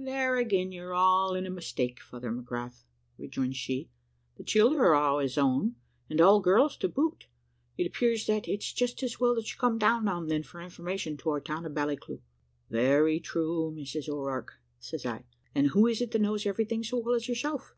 "`There 0.00 0.40
again 0.40 0.72
you're 0.72 0.94
all 0.94 1.34
in 1.34 1.44
a 1.44 1.50
mistake, 1.50 2.00
Father 2.00 2.32
McGrath,' 2.32 2.84
rejoins 3.18 3.58
she. 3.58 3.90
`The 4.40 4.46
childer 4.46 4.82
are 4.86 4.94
all 4.94 5.18
his 5.18 5.36
own, 5.36 5.74
and 6.08 6.22
all 6.22 6.40
girls 6.40 6.78
to 6.78 6.88
boot. 6.88 7.26
It 7.76 7.86
appears 7.86 8.24
that 8.26 8.48
it's 8.48 8.72
just 8.72 9.02
as 9.02 9.20
well 9.20 9.34
that 9.34 9.52
you 9.52 9.58
come 9.58 9.76
down, 9.76 10.06
now 10.06 10.22
and 10.22 10.30
then, 10.30 10.42
for 10.42 10.62
information, 10.62 11.18
to 11.18 11.28
our 11.32 11.40
town 11.42 11.66
of 11.66 11.74
Ballycleuch.' 11.74 12.22
"`Very 12.72 13.22
true, 13.22 13.74
Mrs 13.76 14.08
O'Rourke,' 14.08 14.58
says 14.80 15.04
I; 15.04 15.26
`and 15.54 15.66
who 15.66 15.86
is 15.86 16.00
it 16.00 16.12
that 16.12 16.22
knows 16.22 16.46
everything 16.46 16.82
so 16.82 16.96
well 16.96 17.14
as 17.16 17.28
yourself?' 17.28 17.74